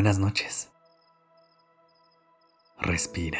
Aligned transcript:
buenas 0.00 0.18
noches. 0.18 0.70
Respira. 2.78 3.38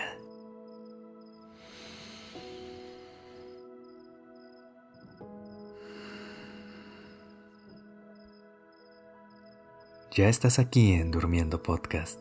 Ya 10.14 10.28
estás 10.28 10.58
aquí 10.58 10.92
en 10.92 11.10
Durmiendo 11.10 11.62
Podcast. 11.62 12.20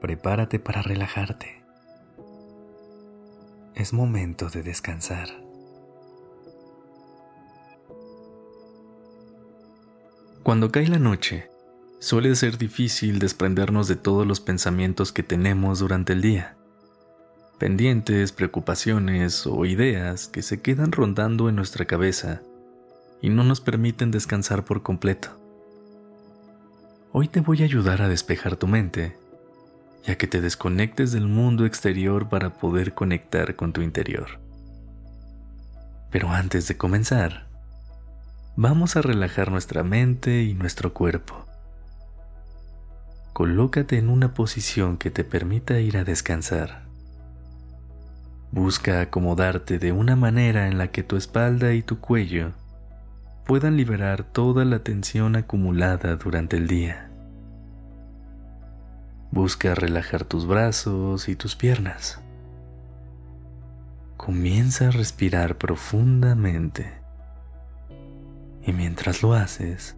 Prepárate 0.00 0.60
para 0.60 0.82
relajarte. 0.82 1.64
Es 3.74 3.92
momento 3.92 4.50
de 4.50 4.62
descansar. 4.62 5.30
Cuando 10.44 10.70
cae 10.70 10.86
la 10.86 11.00
noche, 11.00 11.50
suele 11.98 12.34
ser 12.34 12.58
difícil 12.58 13.18
desprendernos 13.18 13.88
de 13.88 13.96
todos 13.96 14.26
los 14.26 14.40
pensamientos 14.40 15.12
que 15.12 15.22
tenemos 15.22 15.78
durante 15.78 16.12
el 16.12 16.20
día. 16.20 16.56
Pendientes, 17.58 18.32
preocupaciones 18.32 19.46
o 19.46 19.64
ideas 19.64 20.28
que 20.28 20.42
se 20.42 20.60
quedan 20.60 20.92
rondando 20.92 21.48
en 21.48 21.56
nuestra 21.56 21.86
cabeza 21.86 22.42
y 23.22 23.30
no 23.30 23.44
nos 23.44 23.60
permiten 23.60 24.10
descansar 24.10 24.64
por 24.64 24.82
completo. 24.82 25.30
Hoy 27.12 27.28
te 27.28 27.40
voy 27.40 27.62
a 27.62 27.64
ayudar 27.64 28.02
a 28.02 28.08
despejar 28.08 28.56
tu 28.56 28.66
mente, 28.66 29.16
ya 30.04 30.16
que 30.16 30.26
te 30.26 30.40
desconectes 30.40 31.12
del 31.12 31.26
mundo 31.26 31.64
exterior 31.64 32.28
para 32.28 32.50
poder 32.50 32.92
conectar 32.92 33.56
con 33.56 33.72
tu 33.72 33.82
interior. 33.82 34.40
Pero 36.10 36.30
antes 36.30 36.68
de 36.68 36.76
comenzar, 36.76 37.46
vamos 38.56 38.96
a 38.96 39.02
relajar 39.02 39.50
nuestra 39.50 39.82
mente 39.84 40.42
y 40.42 40.54
nuestro 40.54 40.92
cuerpo. 40.92 41.46
Colócate 43.34 43.98
en 43.98 44.10
una 44.10 44.32
posición 44.32 44.96
que 44.96 45.10
te 45.10 45.24
permita 45.24 45.80
ir 45.80 45.96
a 45.96 46.04
descansar. 46.04 46.84
Busca 48.52 49.00
acomodarte 49.00 49.80
de 49.80 49.90
una 49.90 50.14
manera 50.14 50.68
en 50.68 50.78
la 50.78 50.92
que 50.92 51.02
tu 51.02 51.16
espalda 51.16 51.72
y 51.74 51.82
tu 51.82 51.98
cuello 51.98 52.52
puedan 53.44 53.76
liberar 53.76 54.22
toda 54.22 54.64
la 54.64 54.84
tensión 54.84 55.34
acumulada 55.34 56.14
durante 56.14 56.56
el 56.56 56.68
día. 56.68 57.10
Busca 59.32 59.74
relajar 59.74 60.22
tus 60.22 60.46
brazos 60.46 61.28
y 61.28 61.34
tus 61.34 61.56
piernas. 61.56 62.20
Comienza 64.16 64.86
a 64.86 64.90
respirar 64.92 65.58
profundamente 65.58 66.92
y 68.64 68.72
mientras 68.72 69.24
lo 69.24 69.34
haces, 69.34 69.96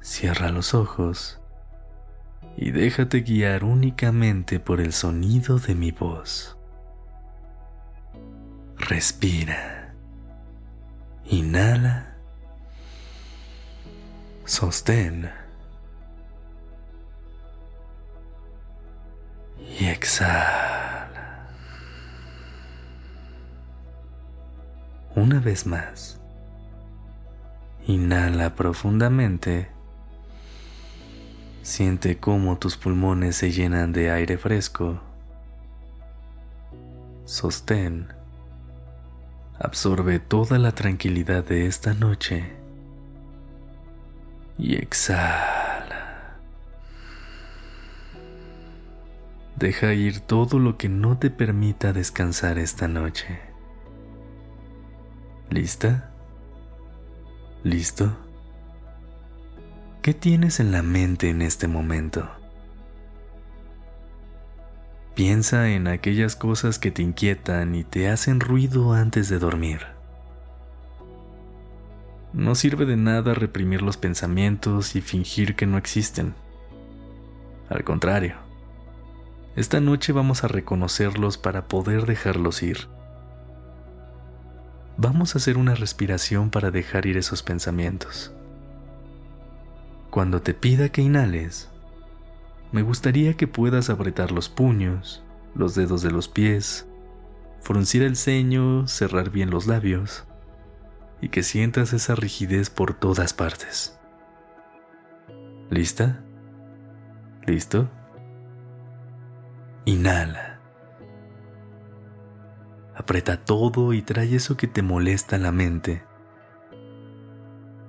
cierra 0.00 0.50
los 0.50 0.72
ojos 0.72 1.42
y 2.56 2.70
déjate 2.70 3.20
guiar 3.20 3.64
únicamente 3.64 4.60
por 4.60 4.80
el 4.80 4.92
sonido 4.92 5.58
de 5.58 5.74
mi 5.74 5.90
voz. 5.90 6.56
Respira. 8.78 9.94
Inhala. 11.26 12.16
Sostén. 14.44 15.30
Y 19.78 19.86
exhala. 19.86 21.48
Una 25.14 25.40
vez 25.40 25.66
más. 25.66 26.20
Inhala 27.86 28.54
profundamente. 28.54 29.75
Siente 31.66 32.18
cómo 32.18 32.58
tus 32.58 32.76
pulmones 32.76 33.34
se 33.34 33.50
llenan 33.50 33.92
de 33.92 34.12
aire 34.12 34.38
fresco. 34.38 35.00
Sostén. 37.24 38.06
Absorbe 39.58 40.20
toda 40.20 40.60
la 40.60 40.70
tranquilidad 40.70 41.42
de 41.44 41.66
esta 41.66 41.92
noche. 41.92 42.52
Y 44.56 44.76
exhala. 44.76 46.38
Deja 49.56 49.92
ir 49.92 50.20
todo 50.20 50.60
lo 50.60 50.78
que 50.78 50.88
no 50.88 51.18
te 51.18 51.30
permita 51.30 51.92
descansar 51.92 52.58
esta 52.60 52.86
noche. 52.86 53.40
¿Lista? 55.50 56.12
¿Listo? 57.64 58.25
¿Qué 60.06 60.14
tienes 60.14 60.60
en 60.60 60.70
la 60.70 60.82
mente 60.82 61.30
en 61.30 61.42
este 61.42 61.66
momento? 61.66 62.30
Piensa 65.16 65.70
en 65.70 65.88
aquellas 65.88 66.36
cosas 66.36 66.78
que 66.78 66.92
te 66.92 67.02
inquietan 67.02 67.74
y 67.74 67.82
te 67.82 68.08
hacen 68.08 68.38
ruido 68.38 68.92
antes 68.92 69.28
de 69.28 69.40
dormir. 69.40 69.80
No 72.32 72.54
sirve 72.54 72.86
de 72.86 72.96
nada 72.96 73.34
reprimir 73.34 73.82
los 73.82 73.96
pensamientos 73.96 74.94
y 74.94 75.00
fingir 75.00 75.56
que 75.56 75.66
no 75.66 75.76
existen. 75.76 76.34
Al 77.68 77.82
contrario, 77.82 78.36
esta 79.56 79.80
noche 79.80 80.12
vamos 80.12 80.44
a 80.44 80.46
reconocerlos 80.46 81.36
para 81.36 81.66
poder 81.66 82.06
dejarlos 82.06 82.62
ir 82.62 82.86
vamos 84.98 85.34
a 85.34 85.38
hacer 85.38 85.58
una 85.58 85.74
respiración 85.74 86.50
para 86.50 86.70
dejar 86.70 87.06
ir 87.06 87.16
esos 87.16 87.42
pensamientos. 87.42 88.32
Cuando 90.16 90.40
te 90.40 90.54
pida 90.54 90.88
que 90.88 91.02
inhales, 91.02 91.68
me 92.72 92.80
gustaría 92.80 93.34
que 93.34 93.46
puedas 93.46 93.90
apretar 93.90 94.32
los 94.32 94.48
puños, 94.48 95.22
los 95.54 95.74
dedos 95.74 96.00
de 96.00 96.10
los 96.10 96.26
pies, 96.26 96.88
fruncir 97.60 98.02
el 98.02 98.16
ceño, 98.16 98.88
cerrar 98.88 99.28
bien 99.28 99.50
los 99.50 99.66
labios 99.66 100.24
y 101.20 101.28
que 101.28 101.42
sientas 101.42 101.92
esa 101.92 102.14
rigidez 102.14 102.70
por 102.70 102.94
todas 102.94 103.34
partes. 103.34 103.98
¿Lista? 105.68 106.24
¿Listo? 107.46 107.90
Inhala. 109.84 110.60
Aprieta 112.94 113.44
todo 113.44 113.92
y 113.92 114.00
trae 114.00 114.34
eso 114.34 114.56
que 114.56 114.66
te 114.66 114.80
molesta 114.80 115.36
en 115.36 115.42
la 115.42 115.52
mente. 115.52 116.04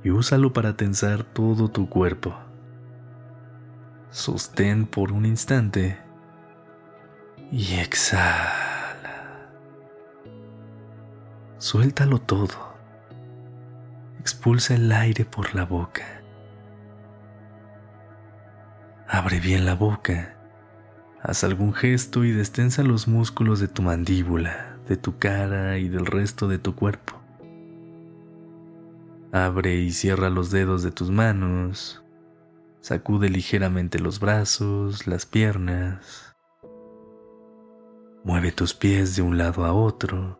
Y 0.08 0.10
úsalo 0.10 0.54
para 0.54 0.78
tensar 0.78 1.26
todo 1.26 1.68
tu 1.68 1.90
cuerpo. 1.90 2.34
Sostén 4.10 4.86
por 4.86 5.12
un 5.12 5.26
instante 5.26 5.98
y 7.52 7.74
exhala. 7.74 9.50
Suéltalo 11.58 12.22
todo. 12.22 12.78
Expulsa 14.22 14.76
el 14.76 14.90
aire 14.94 15.26
por 15.26 15.54
la 15.54 15.66
boca. 15.66 16.06
Abre 19.10 19.42
bien 19.42 19.66
la 19.66 19.76
boca. 19.76 20.38
Haz 21.22 21.44
algún 21.44 21.74
gesto 21.74 22.24
y 22.24 22.32
destensa 22.32 22.82
los 22.82 23.10
músculos 23.10 23.60
de 23.60 23.68
tu 23.68 23.82
mandíbula 23.82 24.78
de 24.88 24.96
tu 24.96 25.18
cara 25.18 25.78
y 25.80 25.90
del 25.90 26.06
resto 26.06 26.48
de 26.48 26.60
tu 26.60 26.76
cuerpo. 26.76 27.17
Abre 29.32 29.76
y 29.76 29.92
cierra 29.92 30.30
los 30.30 30.52
dedos 30.52 30.84
de 30.84 30.92
tus 30.92 31.10
manos. 31.10 32.02
Sacude 32.82 33.30
ligeramente 33.30 34.00
los 34.00 34.20
brazos, 34.20 35.08
las 35.08 35.26
piernas. 35.26 36.36
Mueve 38.24 38.52
tus 38.52 38.74
pies 38.74 39.16
de 39.16 39.22
un 39.22 39.38
lado 39.38 39.66
a 39.66 39.74
otro. 39.74 40.40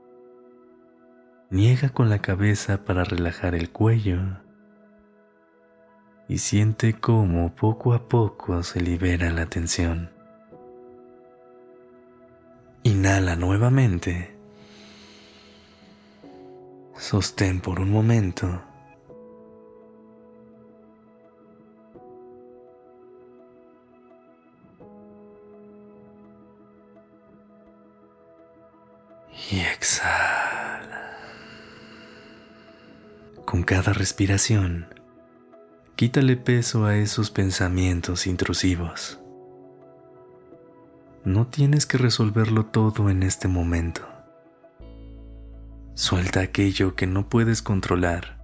Niega 1.50 1.90
con 1.90 2.10
la 2.10 2.20
cabeza 2.20 2.86
para 2.86 3.04
relajar 3.04 3.56
el 3.56 3.70
cuello. 3.72 4.20
Y 6.30 6.40
siente 6.40 6.94
cómo 6.94 7.56
poco 7.56 7.94
a 7.94 8.08
poco 8.08 8.64
se 8.64 8.82
libera 8.82 9.32
la 9.32 9.46
tensión. 9.48 10.12
Inhala 12.84 13.36
nuevamente 13.36 14.38
Sostén 16.98 17.62
por 17.62 17.80
un 17.80 17.92
momento. 17.92 18.60
Y 29.50 29.60
exhala. 29.60 31.18
Con 33.46 33.64
cada 33.64 33.94
respiración, 33.94 34.94
quítale 35.96 36.36
peso 36.36 36.86
a 36.86 36.96
esos 36.98 37.32
pensamientos 37.32 38.28
intrusivos. 38.28 39.20
No 41.24 41.48
tienes 41.48 41.86
que 41.86 41.98
resolverlo 41.98 42.66
todo 42.66 43.10
en 43.10 43.24
este 43.24 43.48
momento. 43.48 44.02
Suelta 45.94 46.42
aquello 46.42 46.96
que 46.96 47.08
no 47.08 47.30
puedes 47.30 47.62
controlar 47.62 48.38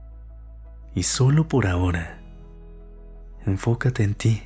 y 0.96 1.04
solo 1.04 1.48
por 1.48 1.68
ahora 1.68 2.24
Enfócate 3.46 4.04
en 4.04 4.16
ti. 4.16 4.44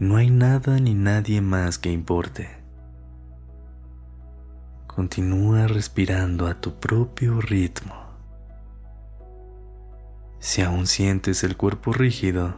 No 0.00 0.16
hay 0.16 0.28
nada 0.30 0.80
ni 0.80 0.94
nadie 0.94 1.40
más 1.40 1.78
que 1.78 1.92
importe. 1.92 2.55
Continúa 4.96 5.66
respirando 5.66 6.46
a 6.46 6.54
tu 6.54 6.80
propio 6.80 7.38
ritmo. 7.42 7.92
Si 10.38 10.62
aún 10.62 10.86
sientes 10.86 11.44
el 11.44 11.54
cuerpo 11.58 11.92
rígido, 11.92 12.54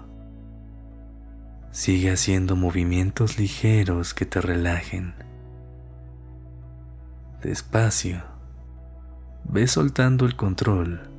sigue 1.73 2.12
haciendo 2.12 2.55
movimientos 2.55 3.40
ligeros 3.40 4.14
que 4.14 4.25
te 4.25 4.40
relajen. 4.40 5.14
Despacio, 7.43 8.23
ve 9.43 9.67
soltando 9.67 10.25
el 10.25 10.37
control 10.37 11.11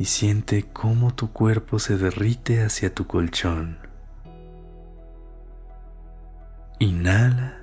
y 0.00 0.06
siente 0.06 0.64
cómo 0.72 1.14
tu 1.14 1.32
cuerpo 1.32 1.78
se 1.78 1.96
derrite 1.96 2.64
hacia 2.64 2.92
tu 2.92 3.06
colchón. 3.06 3.78
Inhala. 6.80 7.61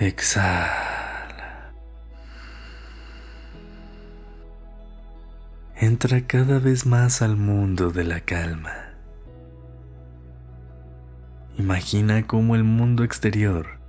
Exhala. 0.00 1.72
Entra 5.74 6.24
cada 6.24 6.60
vez 6.60 6.86
más 6.86 7.20
al 7.20 7.36
mundo 7.36 7.90
de 7.90 8.04
la 8.04 8.20
calma. 8.20 8.94
Imagina 11.56 12.24
cómo 12.28 12.54
el 12.54 12.62
mundo 12.62 13.02
exterior 13.02 13.80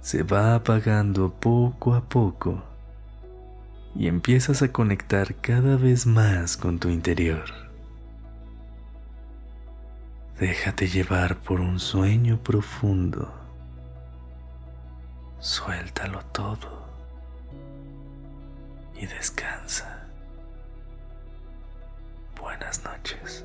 se 0.00 0.24
va 0.24 0.56
apagando 0.56 1.32
poco 1.32 1.94
a 1.94 2.08
poco 2.08 2.64
y 3.94 4.08
empiezas 4.08 4.62
a 4.62 4.72
conectar 4.72 5.36
cada 5.36 5.76
vez 5.76 6.04
más 6.04 6.56
con 6.56 6.80
tu 6.80 6.88
interior. 6.88 7.44
Déjate 10.40 10.88
llevar 10.88 11.36
por 11.36 11.60
un 11.60 11.78
sueño 11.78 12.42
profundo. 12.42 13.37
Suéltalo 15.40 16.20
todo 16.32 16.84
y 18.94 19.06
descansa. 19.06 20.04
Buenas 22.40 22.82
noches. 22.82 23.44